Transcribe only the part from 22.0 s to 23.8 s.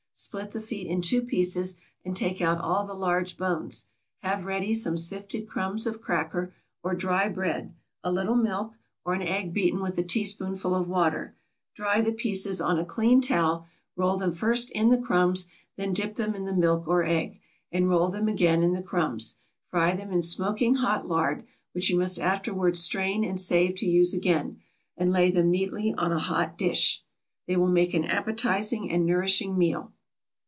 afterwards strain and save